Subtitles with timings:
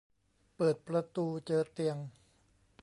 [0.55, 1.97] เปิดประตูเจอเตียง